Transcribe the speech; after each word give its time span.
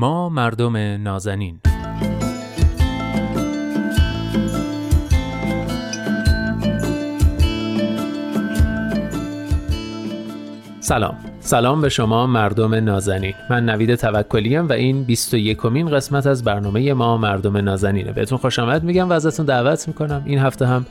ما 0.00 0.28
مردم 0.28 0.76
نازنین. 0.76 1.60
سلام. 10.80 11.16
سلام 11.40 11.80
به 11.80 11.88
شما 11.88 12.26
مردم 12.26 12.74
نازنین. 12.74 13.34
من 13.50 13.64
نوید 13.64 13.94
توکلیم 13.94 14.68
و 14.68 14.72
این 14.72 15.04
21 15.04 15.56
کمین 15.56 15.90
قسمت 15.90 16.26
از 16.26 16.44
برنامه 16.44 16.92
ما 16.92 17.16
مردم 17.16 17.56
نازنینه. 17.56 18.12
بهتون 18.12 18.38
خوش 18.38 18.58
آمد 18.58 18.84
میگم 18.84 19.10
و 19.10 19.12
ازتون 19.12 19.46
دعوت 19.46 19.88
می‌کنم. 19.88 20.22
این 20.26 20.38
هفته 20.38 20.66
هم 20.66 20.86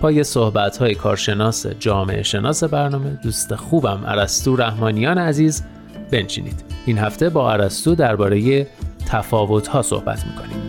پای 0.00 0.24
صحبت 0.24 0.76
های 0.76 0.94
کارشناس 0.94 1.66
جامعه 1.66 2.22
شناس 2.22 2.64
برنامه 2.64 3.18
دوست 3.22 3.54
خوبم 3.54 4.04
عرستو 4.06 4.56
رحمانیان 4.56 5.18
عزیز 5.18 5.62
بنشینید. 6.10 6.69
این 6.86 6.98
هفته 6.98 7.28
با 7.28 7.52
عرستو 7.52 7.94
درباره 7.94 8.66
تفاوت 9.06 9.66
ها 9.66 9.82
صحبت 9.82 10.24
می‌کنیم. 10.26 10.60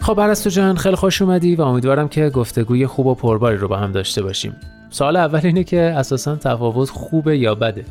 خب 0.00 0.20
عرستو 0.20 0.50
جان 0.50 0.76
خیلی 0.76 0.96
خوش 0.96 1.22
اومدی 1.22 1.54
و 1.54 1.62
امیدوارم 1.62 2.08
که 2.08 2.30
گفتگوی 2.30 2.86
خوب 2.86 3.06
و 3.06 3.14
پرباری 3.14 3.56
رو 3.56 3.68
با 3.68 3.76
هم 3.76 3.92
داشته 3.92 4.22
باشیم. 4.22 4.56
سوال 4.90 5.16
اول 5.16 5.40
اینه 5.44 5.64
که 5.64 5.80
اساسا 5.80 6.36
تفاوت 6.36 6.90
خوبه 6.90 7.38
یا 7.38 7.54
بده؟ 7.54 7.84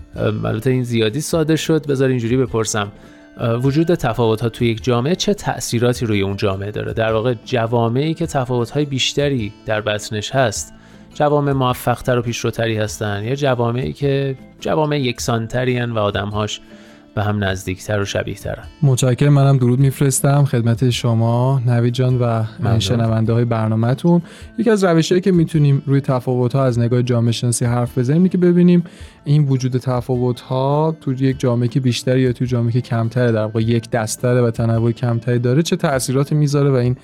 البته 0.46 0.70
این 0.70 0.84
زیادی 0.84 1.22
ساده 1.22 1.56
شد 1.56 1.88
بذار 1.88 2.10
اینجوری 2.10 2.38
بپرسم. 2.38 2.92
وجود 3.62 3.96
تفاوت 3.96 4.42
ها 4.42 4.50
توی 4.50 4.68
یک 4.68 4.84
جامعه 4.84 5.16
چه 5.16 5.34
تأثیراتی 5.34 6.06
روی 6.06 6.22
اون 6.22 6.38
جامعه 6.38 6.72
داره؟ 6.72 6.94
در 6.94 7.14
واقع 7.14 7.34
جوامعی 7.46 8.14
که 8.14 8.26
تفاوت 8.26 8.70
های 8.70 8.86
بیشتری 8.86 9.54
در 9.66 9.82
بطنش 9.82 10.32
هست 10.32 10.74
جوامع 11.14 11.52
موفقتر 11.52 12.18
و 12.18 12.22
پیشروتری 12.22 12.78
هستن. 12.78 13.24
یا 13.24 13.36
جوامعی 13.36 13.94
که 13.94 14.36
جوامع 14.60 15.00
یکسانتری 15.00 15.82
و 15.82 16.00
آدمهاش 16.00 16.62
به 17.16 17.24
هم 17.24 17.44
نزدیکتر 17.44 18.00
و 18.00 18.06
شبیه 18.06 18.36
ترن 18.36 18.64
متشکرم. 18.82 19.34
منم 19.34 19.58
درود 19.58 19.80
میفرستم. 19.80 20.46
خدمت 20.46 20.90
شما 20.90 21.62
نوید 21.66 21.94
جان 21.94 22.20
و 22.20 22.44
شنونده 22.80 23.34
های 23.34 23.46
برنامهتون. 23.46 24.22
یکی 24.58 24.70
از 24.70 24.84
روشهایی 24.84 25.22
که 25.22 25.32
می‌تونیم 25.32 25.84
روی 25.86 26.02
تفاوت 26.02 26.56
ها 26.56 26.64
از 26.64 26.80
نگاه 26.80 27.04
جامعه 27.04 27.32
شناسی 27.32 27.66
حرف 27.66 27.98
بزنیم 27.98 28.28
که 28.28 28.38
ببینیم 28.38 28.84
این 29.26 29.46
وجود 29.46 29.78
تفاوت 29.78 30.40
ها 30.42 30.96
تو 31.02 31.14
یک 31.14 31.40
جامعه 31.40 31.68
که 31.68 31.80
بیشتر 31.80 32.18
یا 32.18 32.34
تو 32.34 32.46
جامعه 32.46 32.72
که 32.72 32.82
کمتره 32.82 33.32
در 33.32 33.44
واقع 33.44 33.62
یک 33.62 33.90
دستره 33.90 34.42
و 34.42 34.52
تنوع 34.52 34.92
کمتری 34.92 35.40
داره 35.40 35.62
چه 35.62 35.76
تاثیراتی 35.76 36.36
می‌ذاره 36.36 36.70
و 36.70 36.74
این 36.74 36.96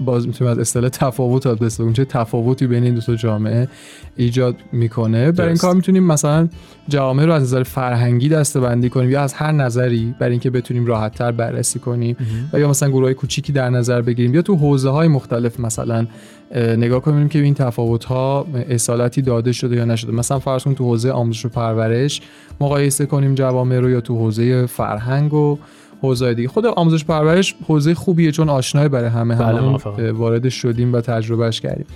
باز 0.00 0.26
می‌تونیم 0.26 0.52
از 0.52 0.58
اصطلاح 0.58 0.88
تفاوت 0.88 1.46
بس 1.46 1.80
چه 1.92 2.04
تفاوتی 2.04 2.66
بین 2.66 2.84
این 2.84 2.94
دو 2.94 3.00
تا 3.00 3.14
جامعه 3.14 3.68
ایجاد 4.16 4.56
می‌کنه. 4.72 5.32
برای 5.32 5.48
این 5.48 5.58
کار 5.58 5.74
می‌تونیم 5.74 6.02
مثلا 6.04 6.48
جامعه 6.88 7.26
رو 7.26 7.32
از 7.32 7.42
نظر 7.42 7.62
فرهنگی 7.62 8.28
دسته 8.28 8.60
بندی 8.60 8.88
کنیم 8.88 9.10
یا 9.10 9.22
از 9.22 9.34
هر 9.34 9.52
نظری 9.52 10.14
برای 10.18 10.30
اینکه 10.30 10.50
بتونیم 10.50 10.86
راحتتر 10.86 11.32
بررسی 11.32 11.78
کنیم 11.78 12.16
و 12.52 12.60
یا 12.60 12.68
مثلا 12.68 12.88
گروه 12.88 13.12
کوچیکی 13.12 13.52
در 13.52 13.70
نظر 13.70 14.02
بگیریم 14.02 14.34
یا 14.34 14.42
تو 14.42 14.56
حوزه 14.56 14.90
های 14.90 15.08
مختلف 15.08 15.60
مثلا 15.60 16.06
نگاه 16.54 17.00
کنیم 17.00 17.28
که 17.28 17.38
این 17.38 17.54
تفاوت 17.54 18.04
ها 18.04 18.46
اصالتی 18.68 19.22
داده 19.22 19.52
شده 19.52 19.76
یا 19.76 19.84
نشده. 19.84 20.12
مثلا 20.12 20.38
فرض 20.38 20.64
کنیم 20.64 20.76
تو 20.76 20.84
حوزه 20.84 21.10
آموزش 21.10 21.44
و 21.44 21.48
پرورش 21.48 22.20
مقایسه 22.60 23.06
کنیم 23.06 23.34
جوامع 23.34 23.78
رو 23.78 23.90
یا 23.90 24.00
تو 24.00 24.18
حوزه 24.18 24.66
فرهنگ 24.66 25.34
و 25.34 25.58
حوزه 26.02 26.34
دیگه. 26.34 26.48
خود 26.48 26.66
آموزش 26.66 27.04
پرورش 27.04 27.54
حوزه 27.66 27.94
خوبیه 27.94 28.32
چون 28.32 28.48
آشنای 28.48 28.88
برای 28.88 29.10
همه. 29.10 29.34
بله 29.34 29.60
همه 29.60 30.12
وارد 30.12 30.48
شدیم 30.48 30.92
و 30.92 31.00
تجربهش 31.00 31.60
کردیم. 31.60 31.86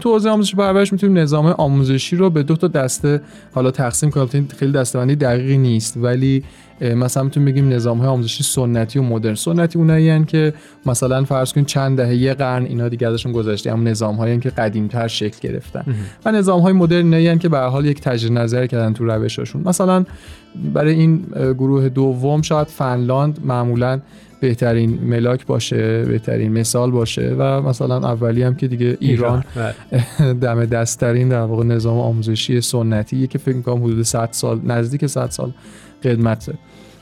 تو 0.00 0.12
حوزه 0.12 0.30
آموزش 0.30 0.54
پرورش 0.54 0.92
می‌تونیم 0.92 1.18
نظام 1.18 1.46
آموزشی 1.46 2.16
رو 2.16 2.30
به 2.30 2.42
دو 2.42 2.56
تا 2.56 2.68
دسته 2.68 3.20
حالا 3.54 3.70
تقسیم 3.70 4.10
کنیم 4.10 4.48
خیلی 4.58 4.72
دسته‌بندی 4.72 5.16
دقیقی 5.16 5.58
نیست 5.58 5.96
ولی 5.96 6.44
مثلا 6.80 7.22
می‌تونیم 7.22 7.52
بگیم 7.52 7.68
نظام 7.68 7.98
های 7.98 8.08
آموزشی 8.08 8.42
سنتی 8.44 8.98
و 8.98 9.02
مدرن. 9.02 9.34
سنتی 9.34 9.78
اونایی 9.78 10.24
که 10.24 10.54
مثلا 10.86 11.24
فرض 11.24 11.52
کنید 11.52 11.66
چند 11.66 11.96
دهه 11.96 12.14
یه 12.14 12.34
قرن 12.34 12.64
اینا 12.64 12.88
دیگه 12.88 13.08
ازشون 13.08 13.32
گذشته 13.32 13.72
هم 13.72 13.88
نظام 13.88 14.16
هایی 14.16 14.38
که 14.38 14.50
قدیمتر 14.50 15.08
شکل 15.08 15.48
گرفتن. 15.48 15.84
و 16.24 16.32
نظام 16.32 16.60
های 16.60 16.72
مدرن 16.72 17.14
اینایی 17.14 17.38
که 17.38 17.48
به 17.48 17.58
حال 17.58 17.86
یک 17.86 18.00
تجدید 18.00 18.32
نظر 18.32 18.66
کردن 18.66 18.92
تو 18.92 19.04
روشاشون 19.04 19.62
مثلا 19.64 20.04
برای 20.74 20.94
این 20.94 21.22
گروه 21.36 21.88
دوم 21.88 22.42
شاید 22.42 22.66
فنلاند 22.66 23.38
معمولا 23.44 24.00
بهترین 24.40 24.98
ملاک 25.02 25.46
باشه 25.46 26.04
بهترین 26.04 26.52
مثال 26.52 26.90
باشه 26.90 27.34
و 27.38 27.62
مثلا 27.62 27.96
اولی 27.96 28.42
هم 28.42 28.54
که 28.54 28.68
دیگه 28.68 28.96
ایران 29.00 29.44
بله. 29.54 30.34
دم 30.42 30.64
دستترین 30.64 31.28
در 31.28 31.40
واقع 31.40 31.64
نظام 31.64 31.98
آموزشی 31.98 32.60
سنتی 32.60 33.26
که 33.26 33.38
فکر 33.38 33.56
می‌کنم 33.56 33.84
حدود 33.84 34.02
100 34.02 34.28
سال 34.32 34.60
نزدیک 34.64 35.06
100 35.06 35.30
سال 35.30 35.52
قدمته 36.04 36.54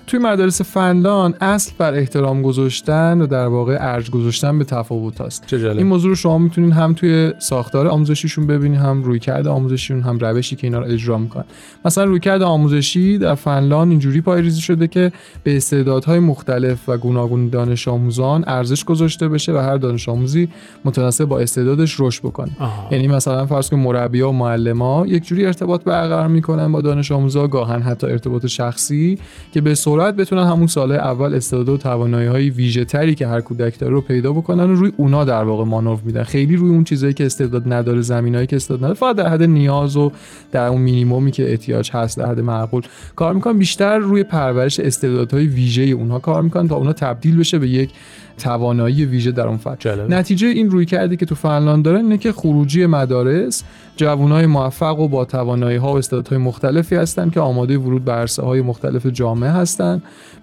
توی 0.06 0.19
مدارس 0.19 0.62
فنلان 0.62 1.34
اصل 1.41 1.72
بر 1.78 1.94
احترام 1.94 2.43
گذاشتن 2.43 3.21
و 3.21 3.27
در 3.27 3.47
واقع 3.47 3.77
ارج 3.81 4.11
گذاشتن 4.11 4.59
به 4.59 4.65
تفاوت 4.65 5.21
هست. 5.21 5.55
این 5.55 5.87
موضوع 5.87 6.09
رو 6.09 6.15
شما 6.15 6.39
می‌تونین 6.39 6.72
هم 6.72 6.93
توی 6.93 7.33
ساختار 7.39 7.89
آموزشیشون 7.89 8.47
ببینید 8.47 8.81
هم 8.81 9.03
رویکرد 9.03 9.47
آموزشیشون 9.47 10.03
هم 10.03 10.19
روشی 10.19 10.56
که 10.56 10.67
اینا 10.67 10.78
رو 10.78 10.87
اجرا 10.87 11.19
می‌کنن. 11.19 11.44
مثلا 11.84 12.05
رویکرد 12.05 12.43
آموزشی 12.43 13.19
در 13.19 13.34
فنلان 13.34 13.91
اینجوری 13.91 14.21
پایریزی 14.21 14.61
شده 14.61 14.89
که 14.89 15.12
به 15.43 15.56
استعدادهای 15.56 16.19
مختلف 16.19 16.88
و 16.88 16.97
گوناگون 16.97 17.49
دانش 17.49 17.88
آموزان 17.88 18.44
ارزش 18.47 18.84
گذاشته 18.84 19.28
بشه 19.28 19.53
و 19.53 19.56
هر 19.56 19.77
دانش 19.77 20.09
آموزی 20.09 20.49
متناسب 20.84 21.25
با 21.25 21.38
استعدادش 21.38 21.97
رشد 21.99 22.23
بکنه. 22.23 22.50
یعنی 22.91 23.09
مثلا 23.09 23.47
فرض 23.47 23.71
کنید 23.71 23.87
مربیا 23.87 24.28
و 24.28 24.33
معلما 24.33 25.06
یک 25.06 25.27
جوری 25.27 25.47
ارتباط 25.47 25.84
برقرار 25.84 26.28
می‌کنن 26.28 26.73
با 26.73 26.81
دانش 26.81 27.12
آموزا 27.12 27.47
گاهن 27.47 27.83
حتی 27.83 28.06
ارتباط 28.06 28.47
شخصی 28.47 29.19
که 29.53 29.61
به 29.61 29.75
سرعت 29.97 30.17
بتونن 30.17 30.47
همون 30.47 30.67
سال 30.67 30.93
اول 30.93 31.34
استعداد 31.34 31.69
و 31.69 31.77
توانایی 31.77 32.29
های 32.29 32.51
ویژه 32.51 32.84
تری 32.84 33.15
که 33.15 33.27
هر 33.27 33.41
کودک 33.41 33.79
داره 33.79 33.93
رو 33.93 34.01
پیدا 34.01 34.33
بکنن 34.33 34.71
و 34.71 34.75
روی 34.75 34.93
اونا 34.97 35.25
در 35.25 35.45
واقع 35.45 35.65
مانور 35.65 35.99
میدن. 36.05 36.23
خیلی 36.23 36.57
روی 36.57 36.71
اون 36.71 36.84
چیزایی 36.84 37.15
که 37.15 37.27
استعداد 37.27 37.73
نداره 37.73 38.01
زمینایی 38.01 38.47
که 38.47 38.56
استعداد 38.56 38.79
نداره 38.79 38.95
فقط 38.95 39.17
در 39.17 39.29
حد 39.29 39.43
نیاز 39.43 39.97
و 39.97 40.12
در 40.53 40.67
اون 40.67 40.81
مینیمومی 40.81 41.31
که 41.31 41.51
احتیاج 41.51 41.91
هست 41.93 42.19
در 42.19 42.27
حد 42.27 42.41
معقول. 42.41 42.83
کار 43.17 43.35
می‌کنن 43.35 43.59
بیشتر 43.59 43.99
روی 43.99 44.23
پرورش 44.25 44.81
استعدادهای 44.81 45.47
ویژه 45.47 45.83
اونها. 45.83 46.19
کار 46.19 46.43
می‌کنن 46.43 46.69
تا 46.69 46.77
اونا 46.77 46.93
تبدیل 46.93 47.37
بشه 47.37 47.59
به 47.59 47.69
یک 47.69 47.91
توانایی 48.39 49.05
ویژه 49.05 49.33
در 49.33 49.49
اون 49.49 49.56
فضا 49.56 50.06
نتیجه 50.09 50.49
این 50.49 50.71
روی 50.71 50.85
کرده 50.85 51.17
که 51.17 51.27
تو 51.27 51.35
فنلاند 51.35 51.85
داره 51.85 51.99
اینه 51.99 52.19
که 52.19 52.33
خروجی 52.33 52.87
مدارس 52.87 53.65
جوانای 53.97 54.47
موفق 54.47 54.99
و 54.99 55.09
با 55.09 55.25
توانایی 55.25 55.77
ها 55.77 55.93
و 55.93 55.97
استعدادهای 55.97 56.39
مختلفی 56.39 56.97
هستن 56.97 57.31
که 57.31 57.41
آماده 57.41 57.79
ورود 57.79 58.05
به 58.05 58.12
عرصه 58.12 58.43
های 58.43 58.61
مختلف 58.61 59.06
جامعه 59.06 59.51
هستن. 59.51 59.86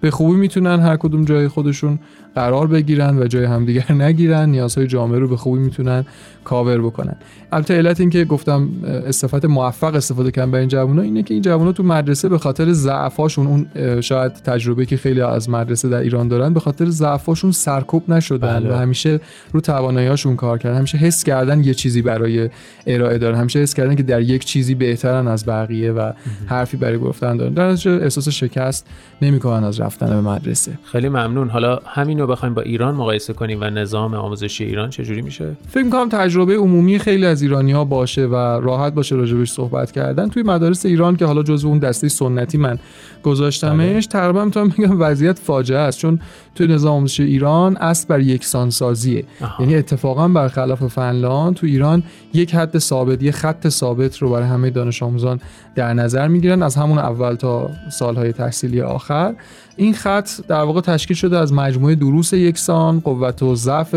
به 0.01 0.11
خوبی 0.11 0.35
می‌تونن 0.35 0.79
هر 0.79 0.97
کدوم 0.97 1.25
جای 1.25 1.47
خودشون 1.47 1.99
قرار 2.35 2.67
بگیرن 2.67 3.19
و 3.19 3.27
جای 3.27 3.45
همدیگر 3.45 3.91
نگیرن 4.03 4.49
نیازهای 4.49 4.87
جامعه 4.87 5.19
رو 5.19 5.27
به 5.27 5.37
خوبی 5.37 5.59
می‌تونن 5.59 6.05
کاور 6.43 6.81
بکنن. 6.81 7.15
البته 7.51 7.73
علت 7.73 7.99
این 7.99 8.09
که 8.09 8.25
گفتم 8.25 8.69
استفاده 8.83 9.47
موفق 9.47 9.95
استفاده 9.95 10.31
کردن 10.31 10.51
به 10.51 10.57
این 10.57 10.67
جوونا 10.67 11.01
اینه 11.01 11.23
که 11.23 11.33
این 11.33 11.43
جوونا 11.43 11.71
تو 11.71 11.83
مدرسه 11.83 12.29
به 12.29 12.37
خاطر 12.37 12.71
ضعفاشون 12.71 13.47
اون 13.47 13.65
شاید 14.01 14.33
تجربه 14.33 14.85
که 14.85 14.97
خیلی 14.97 15.21
از 15.21 15.49
مدرسه 15.49 15.89
در 15.89 15.97
ایران 15.97 16.27
دارن 16.27 16.53
به 16.53 16.59
خاطر 16.59 16.89
ضعفاشون 16.89 17.51
سرکوب 17.51 18.09
نشدن 18.09 18.59
بله. 18.59 18.69
و 18.69 18.77
همیشه 18.77 19.19
رو 19.51 19.61
تواناییاشون 19.61 20.35
کار 20.35 20.57
کردن. 20.57 20.77
همیشه 20.77 20.97
حس 20.97 21.23
کردن 21.23 21.63
یه 21.63 21.73
چیزی 21.73 22.01
برای 22.01 22.49
ارائه 22.87 23.17
دارن. 23.17 23.39
همیشه 23.39 23.59
حس 23.59 23.73
کردن 23.73 23.95
که 23.95 24.03
در 24.03 24.21
یک 24.21 24.45
چیزی 24.45 24.75
بهترن 24.75 25.27
از 25.27 25.45
بقیه 25.45 25.91
و 25.91 26.11
حرفی 26.45 26.77
برای 26.77 26.97
گفتن 26.97 27.37
دارن. 27.37 27.53
در 27.53 27.63
احساس 28.03 28.29
شکست 28.29 28.87
نمی‌کنن 29.33 29.63
از 29.63 29.79
رفتن 29.79 30.07
به 30.07 30.21
مدرسه. 30.21 30.71
خیلی 30.83 31.09
ممنون. 31.09 31.49
حالا 31.49 31.79
همین 31.85 32.19
رو 32.19 32.27
بخوایم 32.27 32.53
با 32.53 32.61
ایران 32.61 32.95
مقایسه 32.95 33.33
کنیم 33.33 33.61
و 33.61 33.63
نظام 33.63 34.13
آموزشی 34.13 34.63
ایران 34.63 34.89
چجوری 34.89 35.21
میشه؟ 35.21 35.51
فکر 35.67 35.83
می‌کنم 35.83 36.09
تجربه 36.09 36.55
عمومی 36.55 36.99
خیلی 36.99 37.25
از 37.25 37.41
ایرانی 37.41 37.71
ها 37.71 37.85
باشه 37.85 38.25
و 38.25 38.35
راحت 38.35 38.93
باشه 38.93 39.15
راجبش 39.15 39.51
صحبت 39.51 39.91
کردن. 39.91 40.29
توی 40.29 40.43
مدارس 40.43 40.85
ایران 40.85 41.15
که 41.15 41.25
حالا 41.25 41.43
جزو 41.43 41.67
اون 41.67 41.79
دسته 41.79 42.07
سنتی 42.09 42.57
من 42.57 42.79
گذاشتمش 43.23 43.91
بله. 43.91 44.01
تقریبا 44.01 44.45
می‌تونم 44.45 44.67
بگم 44.69 45.01
وضعیت 45.01 45.39
فاجعه 45.39 45.79
است. 45.79 45.99
چون 45.99 46.19
توی 46.55 46.67
نظام 46.67 46.95
آموزشی 46.95 47.23
ایران 47.23 47.77
اصل 47.77 48.07
بر 48.07 48.19
یکسانسازیه. 48.19 49.25
یعنی 49.59 49.75
اتفاقا 49.75 50.27
برخلاف 50.27 50.83
فنلاند 50.83 51.55
تو 51.55 51.67
ایران 51.67 52.03
یک 52.33 52.55
حد 52.55 52.77
ثابت 52.77 53.23
یه 53.23 53.31
خط 53.31 53.69
ثابت 53.69 54.17
رو 54.17 54.29
برای 54.29 54.47
همه 54.47 54.69
دانش 54.69 55.03
آموزان 55.03 55.39
در 55.75 55.93
نظر 55.93 56.27
می‌گیرن. 56.27 56.63
از 56.63 56.75
همون 56.75 56.97
اول 56.97 57.35
تا 57.35 57.69
سالهای 57.91 58.33
تحصیلی 58.33 58.81
آخر. 58.81 59.22
این 59.75 59.93
خط 59.93 60.29
در 60.47 60.61
واقع 60.61 60.81
تشکیل 60.81 61.17
شده 61.17 61.37
از 61.37 61.53
مجموعه 61.53 61.95
دروس 61.95 62.33
یکسان 62.33 62.99
قوت 62.99 63.43
و 63.43 63.55
ضعف 63.55 63.95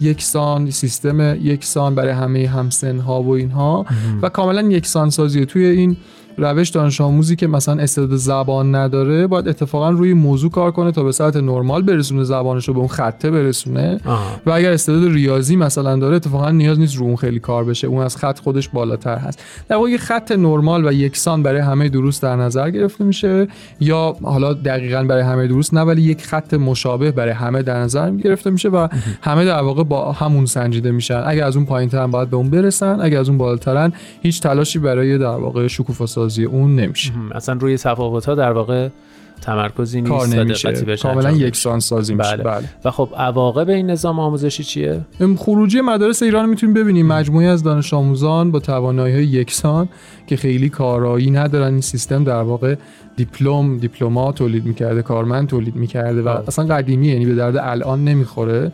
یکسان 0.00 0.70
سیستم 0.70 1.36
یکسان 1.42 1.94
برای 1.94 2.12
همه 2.12 2.48
همسن 2.48 2.98
ها 2.98 3.22
و 3.22 3.30
اینها. 3.30 3.86
و 4.22 4.28
کاملا 4.28 4.62
یکسان 4.62 5.10
سازی 5.10 5.46
توی 5.46 5.64
این 5.64 5.96
روش 6.36 6.68
دانش 6.68 7.00
آموزی 7.00 7.36
که 7.36 7.46
مثلا 7.46 7.82
استعداد 7.82 8.16
زبان 8.16 8.74
نداره 8.74 9.26
باید 9.26 9.48
اتفاقا 9.48 9.90
روی 9.90 10.14
موضوع 10.14 10.50
کار 10.50 10.70
کنه 10.70 10.92
تا 10.92 11.02
به 11.02 11.12
سطح 11.12 11.40
نرمال 11.40 11.82
برسونه 11.82 12.24
زبانش 12.24 12.68
رو 12.68 12.74
به 12.74 12.80
اون 12.80 12.88
خطه 12.88 13.30
برسونه. 13.30 14.00
و 14.46 14.50
اگر 14.50 14.72
استعداد 14.72 15.12
ریاضی 15.12 15.56
مثلا 15.56 15.96
داره 15.96 16.16
اتفاقا 16.16 16.50
نیاز 16.50 16.78
نیست 16.78 16.96
رو 16.96 17.06
اون 17.06 17.16
خیلی 17.16 17.40
کار 17.40 17.64
بشه. 17.64 17.86
اون 17.86 18.02
از 18.02 18.16
خط 18.16 18.38
خودش 18.38 18.68
بالاتر 18.68 19.16
هست. 19.16 19.42
در 19.68 19.76
واقع 19.76 19.96
خط 19.96 20.32
نرمال 20.32 20.86
و 20.86 20.92
یکسان 20.92 21.42
برای 21.42 21.60
همه 21.60 21.88
دروس 21.88 22.20
در 22.20 22.36
نظر 22.36 22.70
گرفته 22.70 23.04
میشه 23.04 23.48
یا 23.80 24.16
حالا 24.22 24.52
دقیقا 24.52 25.02
برای 25.02 25.22
همه 25.22 25.46
دروس 25.46 25.74
نه 25.74 25.80
ولی 25.80 26.02
یک 26.02 26.26
خط 26.26 26.54
مشابه 26.54 27.10
برای 27.10 27.32
همه 27.32 27.62
در 27.62 27.80
نظر 27.80 28.10
گرفته 28.10 28.50
میشه 28.50 28.68
و 28.68 28.88
همه 29.22 29.44
در 29.44 29.60
واقع 29.60 29.84
با 29.84 30.12
همون 30.12 30.46
سنجیده 30.46 30.90
میشن. 30.90 31.22
اگر 31.26 31.44
از 31.44 31.56
اون 31.56 31.66
پایینتر 31.66 32.06
باید 32.06 32.30
به 32.30 32.36
اون 32.36 32.50
برسن 32.50 33.00
اگر 33.00 33.20
از 33.20 33.28
اون 33.28 33.38
بالاترن 33.38 33.92
هیچ 34.22 34.40
تلاشی 34.40 34.78
برای 34.78 35.18
در 35.18 35.26
واقع 35.26 35.66
شکوفا 35.66 36.06
سازی 36.22 36.44
اون 36.44 36.76
نمیشه. 36.76 37.12
اصلا 37.34 37.54
روی 37.60 37.76
تفاوت 37.76 38.24
ها 38.24 38.34
در 38.34 38.52
واقع 38.52 38.88
تمرکزی 39.40 40.00
نیست 40.00 40.12
کار 40.12 40.26
نمیشه. 40.26 40.96
کاملا 40.96 41.30
یکسان 41.30 41.80
سازی 41.80 42.14
میشه. 42.14 42.36
بله. 42.36 42.42
بله. 42.42 42.68
و 42.84 42.90
خب 42.90 43.08
عواقب 43.16 43.68
این 43.68 43.90
نظام 43.90 44.20
آموزشی 44.20 44.64
چیه؟ 44.64 45.00
خروجی 45.36 45.80
مدارس 45.80 46.22
ایران 46.22 46.48
می‌تونیم 46.48 46.74
ببینیم. 46.74 47.06
مجموعی 47.06 47.46
از 47.46 47.62
دانش 47.62 47.94
آموزان 47.94 48.50
با 48.50 48.58
توانایی 48.60 49.14
های 49.14 49.24
یکسان 49.24 49.88
که 50.26 50.36
خیلی 50.36 50.68
کارایی 50.68 51.30
ندارن 51.30 51.72
این 51.72 51.80
سیستم 51.80 52.24
در 52.24 52.42
واقع 52.42 52.74
دیپلم 53.16 53.78
دیپلمات 53.78 54.34
تولید 54.34 54.66
می‌کرده 54.66 55.02
کارمند 55.02 55.48
تولید 55.48 55.76
می‌کرده 55.76 56.22
و 56.22 56.28
اصلا 56.28 56.66
قدیمی 56.66 57.06
یعنی 57.06 57.26
به 57.26 57.34
درد 57.34 57.56
الان 57.56 58.04
نمی‌خوره. 58.04 58.72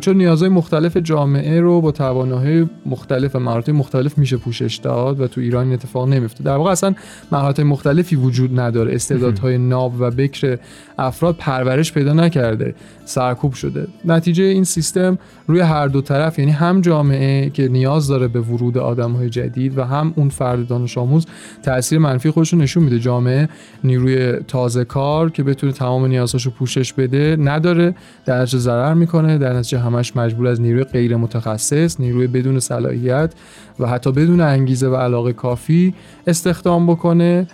چون 0.00 0.16
نیازهای 0.16 0.48
مختلف 0.48 0.96
جامعه 0.96 1.60
رو 1.60 1.80
با 1.80 1.92
توانایی 1.92 2.70
مختلف 2.86 3.36
و 3.36 3.38
مهارت 3.38 3.68
مختلف 3.68 4.18
میشه 4.18 4.36
پوشش 4.36 4.76
داد 4.76 5.20
و 5.20 5.26
تو 5.26 5.40
ایران 5.40 5.64
این 5.64 5.72
اتفاق 5.72 6.08
نمیفته 6.08 6.44
در 6.44 6.56
واقع 6.56 6.70
اصلا 6.70 6.94
مهارت 7.32 7.60
مختلفی 7.60 8.16
وجود 8.16 8.60
نداره. 8.60 8.94
استعدادهای 8.94 9.58
ناب 9.58 9.94
و 10.00 10.10
بکر 10.10 10.58
افراد 10.98 11.36
پرورش 11.36 11.92
پیدا 11.92 12.12
نکرده. 12.12 12.74
سرکوب 13.04 13.52
شده. 13.52 13.86
نتیجه 14.04 14.44
این 14.44 14.64
سیستم 14.64 15.18
روی 15.46 15.60
هر 15.60 15.86
دو 15.86 16.00
طرف 16.00 16.38
یعنی 16.38 16.50
هم 16.50 16.80
جامعه 16.80 17.50
که 17.50 17.68
نیاز 17.68 18.08
داره 18.08 18.28
به 18.28 18.40
ورود 18.40 18.78
آدمهای 18.78 19.30
جدید 19.30 19.78
و 19.78 19.84
هم 19.84 20.12
اون 20.16 20.28
فرد 20.28 20.66
دانش 20.66 20.98
آموز 20.98 21.26
تاثیر 21.62 21.98
منفی 21.98 22.30
خودش 22.30 22.52
رو 22.52 22.58
نشون 22.58 22.82
میده. 22.82 22.98
جامعه 22.98 23.48
نیروی 23.84 24.32
تازه 24.32 24.84
کار 24.84 25.30
که 25.30 25.42
بتونه 25.42 25.72
تمام 25.72 26.06
نیازهاشو 26.06 26.50
پوشش 26.50 26.92
بده 26.92 27.36
نداره. 27.40 27.94
در 28.26 28.42
نتیجه 28.42 28.58
ضرر 28.58 28.94
می‌کنه. 28.94 29.38
در 29.38 29.52
نتیجه 29.52 29.78
همش 29.78 30.16
مجبور 30.16 30.46
از 30.46 30.60
نیروی 30.60 30.84
غیر 30.84 31.16
متخصص 31.16 32.00
نیروی 32.00 32.26
بدون 32.26 32.60
صلاحیت 32.60 33.34
و 33.80 33.86
حتی 33.86 34.12
بدون 34.12 34.40
انگیزه 34.40 34.88
و 34.88 34.96
علاقه 34.96 35.32
کافی 35.32 35.94
استخدام 36.26 36.86
بکنه. 36.86 37.46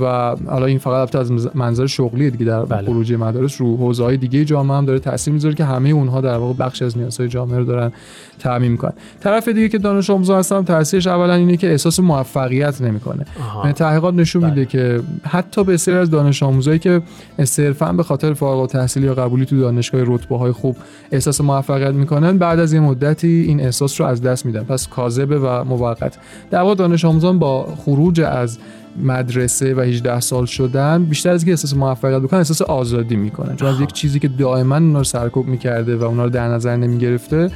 و 0.00 0.34
حالا 0.46 0.66
این 0.66 0.78
فقط 0.78 1.14
از 1.14 1.56
منظر 1.56 1.86
شغلی 1.86 2.30
دیگه 2.30 2.44
در 2.44 2.64
بله. 2.64 2.86
خروجی 2.86 3.16
مدارس. 3.16 3.60
رو 3.60 3.76
حوزه 3.76 4.04
های 4.04 4.16
دیگه 4.16 4.44
جامعه 4.44 4.76
هم 4.76 4.84
داره 4.84 4.98
تاثیر 4.98 5.32
می‌ذاره 5.32 5.54
که 5.54 5.64
همه 5.64 5.88
اونها 5.88 6.20
در 6.20 6.36
واقع 6.36 6.52
بخش 6.52 6.82
از 6.82 6.98
نیازهای 6.98 7.28
جامعه 7.28 7.58
رو 7.58 7.64
دارن 7.64 7.92
تعمین 8.38 8.72
می‌کنن. 8.72 8.92
طرف 9.20 9.48
دیگه 9.48 9.68
که 9.68 9.78
دانش 9.78 10.10
آموزا 10.10 10.38
هستن 10.38 10.64
تاثیرش 10.64 11.06
اولا 11.06 11.34
اینه 11.34 11.56
که 11.56 11.70
احساس 11.70 12.00
موفقیت 12.00 12.80
نمی‌کنه. 12.80 13.26
یعنی 13.62 13.72
تحقیقات 13.72 14.14
نشون 14.14 14.44
میده 14.44 14.54
بله. 14.54 14.64
که 14.64 15.00
حتی 15.22 15.64
بسیار 15.64 15.98
از 15.98 16.10
دانش 16.10 16.42
آموزایی 16.42 16.78
که 16.78 17.02
صرفا 17.44 17.92
به 17.92 18.02
خاطر 18.02 18.34
فارغ 18.34 18.60
التحصیلی 18.60 19.06
یا 19.06 19.14
قبولی 19.14 19.44
تو 19.44 19.60
دانشگاه 19.60 20.02
رتبه 20.06 20.38
های 20.38 20.52
خوب 20.52 20.76
احساس 21.12 21.40
موفقیت 21.40 21.94
می‌کنن 21.94 22.38
بعد 22.38 22.58
از 22.58 22.72
یه 22.72 22.80
مدتی 22.80 23.44
این 23.48 23.60
احساس 23.60 24.00
رو 24.00 24.06
از 24.06 24.22
دست 24.22 24.46
میدن. 24.46 24.62
پس 24.62 24.88
کاذبه 24.88 25.38
و 25.38 25.64
موقت. 25.64 26.18
در 26.50 26.60
واقع 26.60 26.74
دانش 26.74 27.04
آموزان 27.04 27.38
با 27.38 27.74
خروج 27.76 28.20
از 28.20 28.58
مدرسه 29.02 29.74
و 29.74 29.80
18 29.80 30.20
سال 30.20 30.46
شدن 30.46 31.04
بیشتر 31.04 31.30
از 31.30 31.42
اینکه 31.42 31.52
احساس 31.52 31.74
موفقیت 31.74 32.22
بکنن 32.22 32.38
احساس 32.38 32.62
آزادی 32.62 33.16
می‌کنن. 33.16 33.56
چون 33.56 33.68
از 33.68 33.80
یک 33.80 33.92
چیزی 33.92 34.18
که 34.18 34.28
دائما 34.28 34.76
اونا 34.76 34.98
رو 34.98 35.04
سرکوب 35.04 35.46
می‌کرده 35.46 35.96
و 35.96 36.04
اونا 36.04 36.24
رو 36.24 36.30
در 36.30 36.48
نظر 36.48 36.76
نمی‌گرفته 36.76 37.50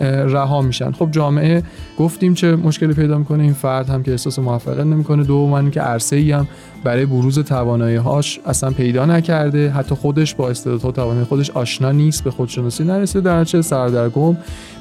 رها 0.00 0.62
میشن. 0.62 0.92
خب 0.92 1.08
جامعه 1.10 1.62
گفتیم 1.98 2.34
چه 2.34 2.56
مشکلی 2.56 2.94
پیدا 2.94 3.18
می‌کنه؟ 3.18 3.42
این 3.42 3.52
فرد 3.52 3.88
هم 3.88 4.02
که 4.02 4.10
احساس 4.10 4.38
موفقیت 4.38 4.86
نمی‌کنه. 4.86 5.24
دوم 5.24 5.70
که 5.70 5.80
عرصه 5.80 6.16
ای 6.16 6.32
هم 6.32 6.48
برای 6.84 7.06
بروز 7.06 7.38
توانایی 7.38 7.96
هاش 7.96 8.40
اصلا 8.46 8.70
پیدا 8.70 9.06
نکرده. 9.06 9.70
حتی 9.70 9.94
خودش 9.94 10.34
با 10.34 10.48
استعدادها 10.48 10.88
و 10.88 10.92
توانایی 10.92 11.24
خودش 11.24 11.50
آشنا 11.50 11.92
نیست 11.92 12.24
به 12.24 12.30
خودشناسی 12.30 12.84
نرسیده. 12.84 13.20
در 13.20 13.40
نتیجه 13.40 13.62
سردرگم 13.62 14.36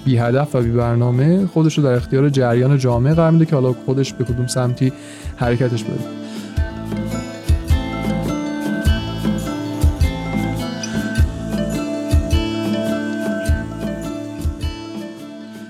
بی 0.05 0.17
هدف 0.17 0.55
و 0.55 0.61
بی 0.61 0.71
برنامه 0.71 1.45
خودش 1.45 1.77
رو 1.77 1.83
در 1.83 1.93
اختیار 1.93 2.29
جریان 2.29 2.77
جامعه 2.77 3.13
قرار 3.13 3.31
میده 3.31 3.45
که 3.45 3.55
حالا 3.55 3.73
خودش 3.85 4.13
به 4.13 4.23
کدوم 4.23 4.47
سمتی 4.47 4.91
حرکتش 5.35 5.83
بده. 5.83 6.24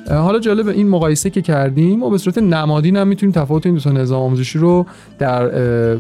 حالا 0.10 0.40
جالب 0.40 0.68
این 0.68 0.90
مقایسه 0.90 1.30
که 1.30 1.42
کردیم 1.42 2.04
و 2.04 2.10
به 2.10 2.18
صورت 2.18 2.38
نمادین 2.38 2.98
هم 2.98 3.08
می‌تونیم 3.08 3.34
تفاوت 3.34 3.66
این 3.66 3.76
دو 3.76 3.82
تا 3.82 3.92
نظام 3.92 4.24
آموزشی 4.24 4.60
رو 4.60 4.86
در 5.20 5.52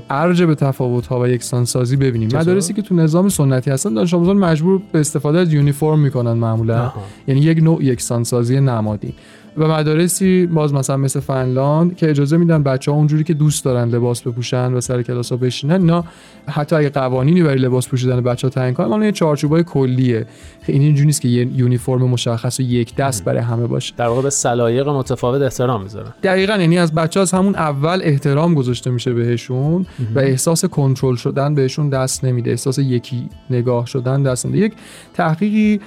ارج 0.09 0.43
به 0.43 0.55
تفاوت 0.55 1.07
ها 1.07 1.21
و 1.21 1.27
یکسان 1.27 1.65
سازی 1.65 1.95
ببینیم 1.95 2.29
مدارسی 2.33 2.73
که 2.73 2.81
تو 2.81 2.95
نظام 2.95 3.29
سنتی 3.29 3.71
هستن 3.71 3.93
دانش 3.93 4.13
آموزان 4.13 4.37
مجبور 4.37 4.81
به 4.91 4.99
استفاده 4.99 5.39
از 5.39 5.53
یونیفرم 5.53 5.99
می‌کنن 5.99 6.33
معمولا. 6.33 6.91
یعنی 7.27 7.41
یک 7.41 7.63
نوع 7.63 7.83
یکسان 7.83 8.23
سازی 8.23 8.59
نمادین. 8.59 9.13
و 9.57 9.67
مدارسی 9.67 10.45
باز 10.45 10.73
مثلا 10.73 10.97
مثل 10.97 11.19
فنلاند 11.19 11.95
که 11.95 12.09
اجازه 12.09 12.37
میدن 12.37 12.63
بچه 12.63 12.91
ها 12.91 12.97
اونجوری 12.97 13.23
که 13.23 13.33
دوست 13.33 13.65
دارن 13.65 13.89
لباس 13.89 14.21
بپوشن 14.21 14.73
و 14.73 14.81
سر 14.81 15.03
کلاس 15.03 15.31
ها 15.31 15.37
بشینن 15.37 15.81
اینا 15.81 16.03
حتی 16.47 16.75
اگه 16.75 16.89
قوانینی 16.89 17.43
برای 17.43 17.57
لباس 17.57 17.87
پوشیدن 17.87 18.21
بچه 18.21 18.47
ها 18.47 18.51
تعیین 18.51 18.73
کنن 18.73 18.91
اون 18.91 19.03
یه 19.03 19.11
چارچوبای 19.11 19.63
کلیه. 19.63 20.25
این 20.67 20.81
اینجوری 20.81 21.05
نیست 21.05 21.21
که 21.21 21.27
یه 21.27 21.47
یونیفرم 21.55 22.01
مشخص 22.01 22.59
و 22.59 22.63
یک 22.63 22.95
دست 22.95 23.25
برای 23.25 23.39
همه 23.39 23.67
باشه. 23.67 23.93
در 23.97 24.07
واقع 24.07 24.21
به 24.21 24.29
سلایق 24.29 24.89
متفاوت 24.89 25.41
احترام 25.41 25.83
می‌ذارن. 25.83 26.13
دقیقا 26.23 26.57
یعنی 26.57 26.77
از 26.77 26.93
بچه 26.93 27.19
از 27.19 27.31
همون 27.31 27.55
اول 27.55 28.01
احترام 28.03 28.53
گذاشته 28.53 28.89
میشه 28.89 29.13
بهشون 29.13 29.85
و 30.15 30.19
احساس 30.19 30.65
کنترل 30.65 31.15
شدن 31.15 31.55
بهشون 31.55 31.89
دست 31.89 32.25
نمیده. 32.25 32.51
احساس 32.51 32.79
یکی 32.79 33.29
نگاه 33.49 33.85
شدن 33.85 34.23
دست 34.23 34.45
نمیده. 34.45 34.65
یک 34.65 34.73
تحقیقی 35.13 35.79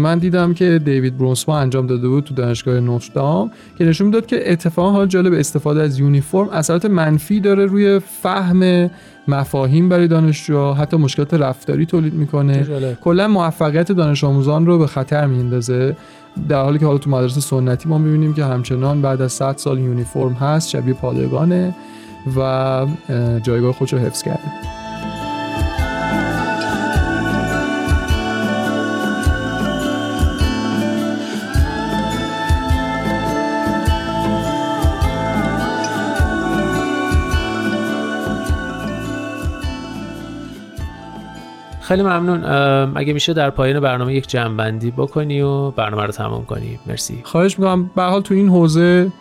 من 0.00 0.18
دیدم 0.18 0.54
که 0.54 0.80
دیوید 0.84 1.18
برونسما 1.18 1.58
انجام 1.58 1.86
داده 1.86 2.08
بود 2.08 2.24
تو 2.24 2.34
دانشگاه 2.34 2.80
نوتردام 3.08 3.50
که 3.78 3.84
نشون 3.84 4.06
می‌داد 4.06 4.26
که 4.26 4.52
اتفاقا 4.52 4.90
حال 4.90 5.06
جالب 5.06 5.32
استفاده 5.32 5.82
از 5.82 5.98
یونیفرم 5.98 6.48
اثرات 6.48 6.84
منفی 6.84 7.40
داره 7.40 7.66
روی 7.66 7.98
فهم 7.98 8.90
مفاهیم 9.28 9.88
برای 9.88 10.08
دانشجوها 10.08 10.74
حتی 10.74 10.96
مشکلات 10.96 11.34
رفتاری 11.34 11.86
تولید 11.86 12.14
می‌کنه. 12.14 12.66
کلا 13.00 13.28
موفقیت 13.28 13.92
دانش 13.92 14.24
آموزان 14.24 14.66
رو 14.66 14.78
به 14.78 14.86
خطر 14.86 15.26
میندازه 15.26 15.96
در 16.48 16.62
حالی 16.62 16.78
که 16.78 16.86
حالا 16.86 16.98
تو 16.98 17.10
مدرسه 17.10 17.40
سنتی 17.40 17.88
ما 17.88 17.98
می‌بینیم 17.98 18.34
که 18.34 18.44
همچنان 18.44 19.02
بعد 19.02 19.22
از 19.22 19.32
100 19.32 19.56
سال 19.56 19.78
یونیفرم 19.78 20.32
هست 20.32 20.68
شبیه 20.68 20.94
پادگانه 20.94 21.74
و 22.36 22.86
جایگاه 23.42 23.72
خودش 23.72 23.92
رو 23.92 23.98
حفظ 23.98 24.22
کرده. 24.22 24.77
خیلی 41.88 42.02
ممنون. 42.02 42.44
اگه 42.96 43.12
میشه 43.12 43.32
در 43.32 43.50
پایان 43.50 43.80
برنامه 43.80 44.14
یک 44.14 44.28
جنبندی 44.28 44.90
بکنی 44.90 45.40
و 45.40 45.70
برنامه 45.70 46.02
رو 46.02 46.12
تمام 46.12 46.44
کنی. 46.44 46.78
مرسی. 46.86 47.20
خواهش 47.24 47.58
می‌کنم. 47.58 47.90
به 47.96 48.02
حال 48.02 48.22
تو 48.22 48.34
این 48.34 48.48
حوزه 48.48 49.12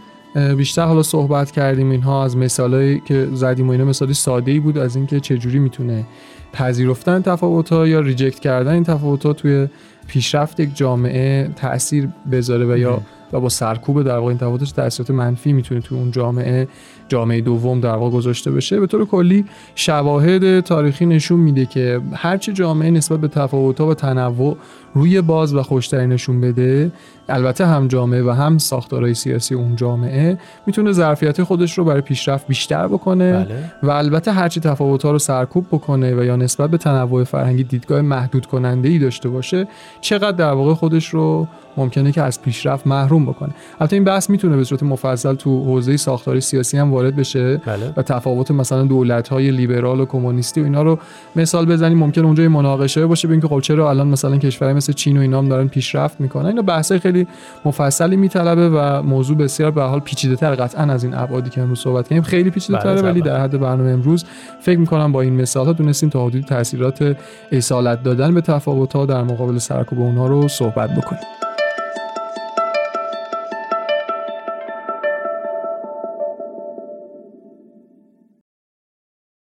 بیشتر 0.58 0.86
حالا 0.86 1.04
صحبت 1.04 1.52
کردیم 1.52 1.90
اینها 1.90 2.24
از 2.24 2.38
مثالایی 2.38 3.02
که 3.06 3.28
زدیم 3.34 3.68
و 3.68 3.72
اینا 3.72 3.86
مثالی 3.86 4.14
ساده 4.14 4.52
ای 4.52 4.60
بود 4.60 4.78
از 4.78 4.96
اینکه 4.96 5.20
چجوری 5.20 5.60
می‌تونه 5.60 6.06
پذیرفتن 6.54 7.22
تفاوت 7.22 7.70
ها 7.74 7.88
یا 7.88 8.00
ریجکت 8.00 8.40
کردن 8.40 8.72
این 8.72 8.84
تفاوت 8.84 9.26
ها 9.26 9.34
توی 9.34 9.68
پیشرفت 10.08 10.60
یک 10.60 10.76
جامعه 10.76 11.50
تاثیر 11.56 12.08
بذاره 12.32 12.66
و 12.66 12.78
یا 12.78 13.02
و 13.34 13.40
با 13.40 13.50
سرکوب 13.50 14.04
در 14.04 14.18
واقع 14.18 14.28
این 14.28 14.38
تفاوتش 14.38 14.72
تاثیرات 14.72 15.12
منفی 15.12 15.54
می‌تونه 15.54 15.82
تو 15.82 15.96
اون 15.96 16.12
جامعه 16.12 16.68
جامعه 17.10 17.42
دوم 17.42 17.80
در 17.80 17.96
واقع 17.96 18.16
گذاشته 18.16 18.52
بشه 18.52 18.80
به 18.80 18.88
طور 18.88 19.06
کلی 19.06 19.46
شواهد 19.76 20.60
تاریخی 20.60 21.06
نشون 21.06 21.40
میده 21.40 21.66
که 21.66 22.02
هرچی 22.14 22.54
جامعه 22.54 22.92
نسبت 22.92 23.20
به 23.20 23.28
تفاوت‌ها 23.28 23.88
و 23.88 23.94
تنوع 23.94 24.58
روی 24.94 25.22
باز 25.22 25.56
و 25.56 25.64
خوشتری 25.64 26.08
نشون 26.08 26.42
بده 26.42 26.92
البته 27.30 27.66
هم 27.66 27.88
جامعه 27.88 28.24
و 28.24 28.30
هم 28.30 28.58
ساختارهای 28.58 29.14
سیاسی 29.14 29.56
اون 29.56 29.76
جامعه 29.76 30.38
می‌تونه 30.66 30.92
ظرفیت 30.92 31.44
خودش 31.44 31.78
رو 31.78 31.84
برای 31.84 32.02
پیشرفت 32.02 32.48
بیشتر 32.48 32.88
بکنه 32.88 33.34
بله. 33.34 33.72
و 33.84 33.90
البته 33.90 34.32
هرچی 34.32 34.60
تفاوت‌ها 34.60 35.12
رو 35.12 35.20
سرکوب 35.20 35.68
بکنه 35.72 36.16
و 36.16 36.24
یا 36.24 36.36
نسبت 36.36 36.70
به 36.70 36.78
تنوع 36.78 37.24
فرهنگی 37.24 37.64
دیدگاه 37.64 38.02
محدود 38.02 38.46
کننده 38.46 38.90
ای 38.90 39.00
داشته 39.00 39.30
باشه 39.30 39.68
چقدر 40.02 40.38
در 40.38 40.52
واقع 40.52 40.74
خودش 40.74 41.10
رو 41.10 41.48
ممکنه 41.78 42.12
که 42.12 42.22
از 42.22 42.42
پیشرفت 42.42 42.88
محروم 42.88 43.26
بکنه. 43.26 43.50
البته 43.80 43.96
این 43.96 44.04
بحث 44.04 44.30
می‌تونه 44.30 44.58
به 44.58 44.64
صورت 44.64 44.84
مفصل 44.84 45.36
تو 45.36 45.64
حوزه 45.64 45.98
ساختاری 45.98 46.42
سیاسی 46.42 46.78
هم 46.78 46.92
وارد 46.92 47.16
بشه. 47.16 47.58
بله. 47.58 47.94
و 47.98 48.02
تفاوت 48.02 48.52
مثلا 48.52 48.84
دولت 48.84 49.28
های 49.28 49.52
لیبرال 49.52 50.00
و 50.00 50.06
کمونیستی 50.06 50.62
و 50.62 50.64
اینا 50.64 50.82
رو 50.84 51.00
مثال 51.36 51.66
بزنیم. 51.66 51.98
ممکن 51.98 52.26
اونجا 52.26 52.50
مناقشه 52.50 53.06
باشه 53.06 53.28
ببین 53.28 53.42
که 53.42 53.48
خب 53.48 53.60
چرا 53.60 53.90
الان 53.90 54.08
مثلا 54.08 54.38
کشورهای 54.38 54.74
مثل 54.74 54.94
چین 54.94 55.18
و 55.18 55.22
اینا 55.22 55.38
هم 55.38 55.50
دارن 55.50 55.68
پیشرفت 55.68 56.22
می‌کنن. 56.22 56.46
اینا 56.46 56.62
بحث 56.62 56.92
خیلی 56.92 57.28
مفصلی 57.66 58.16
میطلبه 58.16 58.70
و 58.70 59.02
موضوع 59.02 59.38
بسیار 59.38 59.72
به 59.72 59.84
حال 59.84 60.00
پیچیده 60.00 60.36
تر 60.36 60.56
قطعا 60.56 60.94
از 60.94 61.04
این 61.04 61.14
ابعادی 61.14 61.50
که 61.50 61.62
امروز 61.62 61.80
صحبت 61.80 62.08
کردیم. 62.08 62.24
خیلی 62.24 62.50
پیچیده 62.50 62.80
تره 62.80 63.02
بله، 63.02 63.12
ولی. 63.12 63.22
در 63.22 63.42
حد 63.42 63.60
برنامه 63.60 63.90
امروز 63.92 64.26
فکر 64.62 64.80
می‌کنم 64.80 65.12
با 65.12 65.22
این 65.22 65.34
مثال 65.34 65.66
ها 65.66 65.74
دونستیم 65.74 66.10
تا 66.10 66.26
حدودی 66.26 66.46
تاثیرات 66.46 67.18
اصالت 67.52 68.04
دادن 68.04 68.34
به 68.34 68.42
تفاوت 68.42 68.94
ها 68.94 69.06
در 69.06 69.24
مقابل 69.24 69.58
سرکوب 69.58 70.00
اونها 70.00 70.28
رو 70.28 70.48
صحبت 70.48 70.90
بکنیم. 70.96 71.37